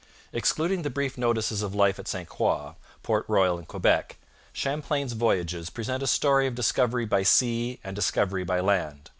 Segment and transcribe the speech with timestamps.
[0.33, 4.17] Excluding the brief notices of life at St Croix, Port Royal, and Quebec,
[4.51, 9.09] Champlain's Voyages present a story of discovery by sea and discovery by land.